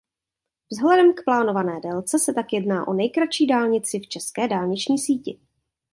[0.71, 5.39] Vzhledem k plánované délce se tak jedná o nejkratší dálnici v české dálniční síti.